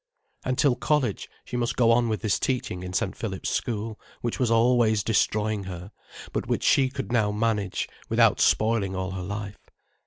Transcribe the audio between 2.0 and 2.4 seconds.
with this